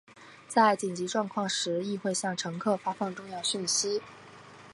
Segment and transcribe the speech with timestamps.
[0.47, 4.01] 在紧急状况时亦会向乘客发放重要讯息。